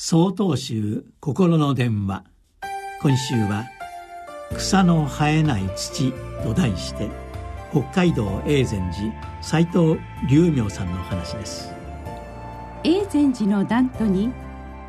[0.00, 2.22] 総統集心の電話。
[3.02, 3.64] 今週は
[4.56, 6.12] 「草の生えない土」
[6.44, 7.10] と題して
[7.72, 9.98] 北海道永禅寺斎藤
[10.30, 11.74] 龍明さんのお話です。
[12.84, 14.30] 永禅寺の団徒に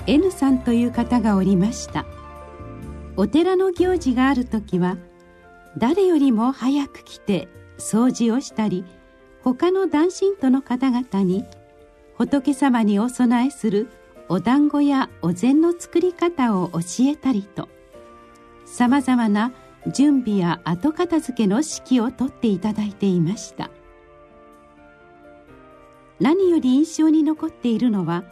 [0.05, 2.05] N さんという方がおりました。
[3.17, 4.95] お寺の行事がある時は
[5.75, 7.47] 誰よりも早く来て
[7.79, 8.85] 掃除をしたり
[9.43, 11.45] 他の男信徒の方々に
[12.15, 13.89] 仏様にお供えする
[14.31, 17.67] お団子やお膳の作り方を教えたりと
[18.63, 19.51] さまざまな
[19.87, 23.71] 準備や後片付けの指揮をとっていただいていました。
[26.19, 28.23] 何より印象に残っているのは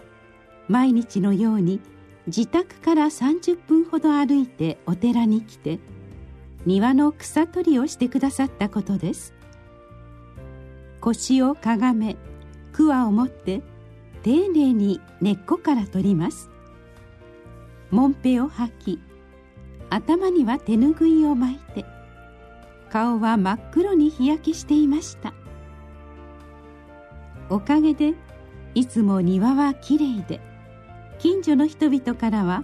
[0.68, 1.80] 毎日のように
[2.28, 5.80] 自宅から30分ほど歩いてお寺に来て
[6.66, 9.34] 庭の草取りをしてくださったことです。
[11.00, 12.18] 腰をかがめ
[12.74, 13.62] 桑を持って
[14.24, 16.50] 丁寧に根っこから取ります。
[17.92, 19.00] もんぺを履き
[19.90, 21.86] 頭には手ぬぐいを巻いて
[22.90, 25.34] 顔は真っ黒に日焼けしていました。
[27.50, 28.14] おかげで
[28.76, 30.42] いつも庭はきれいで
[31.20, 32.64] 近所の人々からは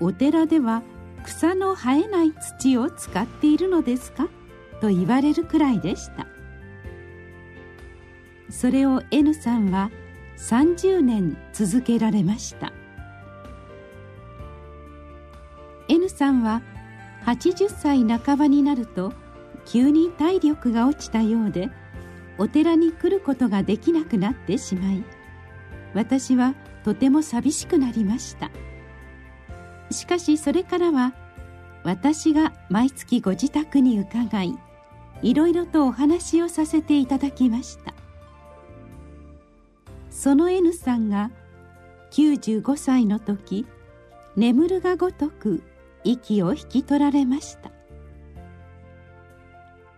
[0.00, 0.82] お寺では
[1.24, 4.28] 草の生えない土を使っているのですか
[4.80, 6.26] と言われるくらいでした。
[8.50, 9.90] それを N さんは
[10.36, 12.72] 30年続けられました。
[15.88, 16.62] N さんは
[17.24, 19.12] 80歳半ばになると
[19.64, 21.70] 急に体力が落ちたようで
[22.38, 25.04] お寺に来ることができなくなってしまい
[25.94, 28.50] 私はとても寂しくなりました。
[29.90, 31.14] しかしそれからは
[31.84, 34.54] 私が毎月ご自宅に伺い
[35.22, 37.95] いろいろとお話をさせていただきました。
[40.16, 41.30] その N さんが
[42.12, 43.66] 95歳の時
[44.34, 45.62] 眠るがごとく
[46.04, 47.70] 息を引き取られました。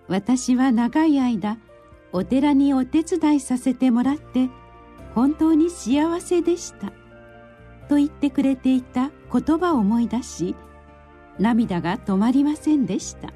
[0.08, 1.56] 私は長い間
[2.10, 4.50] お寺にお手伝いさせてもらって
[5.14, 6.88] 本当に幸せでした。
[7.88, 10.56] と言ってくれていた言葉を思い出し
[11.38, 13.32] 涙が止まりませんでした。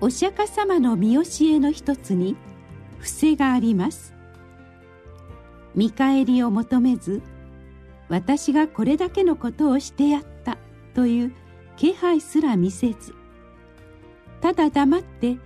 [0.00, 2.36] お釈迦様の見教えの一つに
[3.06, 4.14] 伏せがあります。
[5.76, 7.22] 見返りを求めず
[8.08, 10.58] 私がこれだけのことをしてやった
[10.92, 11.32] という
[11.76, 13.14] 気配すら見せず
[14.40, 15.36] ただ黙って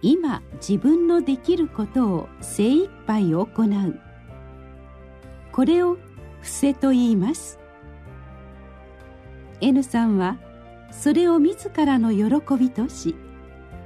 [0.00, 4.00] 今自分のできることを精一杯行う。
[5.52, 5.94] これを
[6.40, 7.58] 伏せと言います。
[9.60, 10.38] N さんは
[10.92, 13.16] それを自らの喜びとし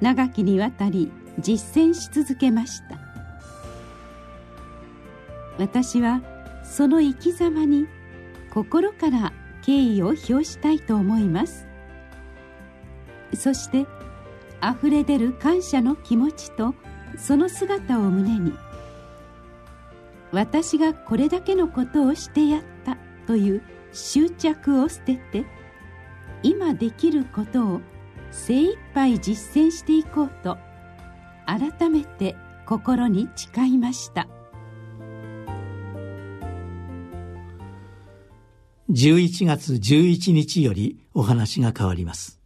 [0.00, 2.99] 長きにわたり実践し続けました。
[5.59, 6.23] 私は
[6.65, 7.87] その生き様に
[8.53, 9.33] 心から
[9.63, 11.67] 敬意を表したいと思います。
[13.35, 13.87] そして
[14.61, 16.75] あふれ出る感謝の気持ちと
[17.17, 18.53] その姿を胸に
[20.33, 22.97] 私がこれだけのことをしてやった
[23.27, 25.45] という執着を捨てて
[26.43, 27.81] 今できることを
[28.31, 30.57] 精一杯実践していこうと
[31.50, 34.28] 改めて心に誓いました。
[38.88, 42.40] 11月11日よりお話が変わります。